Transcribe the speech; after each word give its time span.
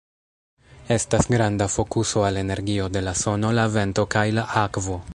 Estas 0.95 1.27
granda 1.33 1.67
fokuso 1.75 2.25
al 2.31 2.37
energio 2.43 2.89
de 2.97 3.03
la 3.09 3.13
sono, 3.25 3.53
la 3.61 3.67
vento, 3.79 4.11
kaj 4.17 4.29
la 4.41 4.51
akvo. 4.69 5.03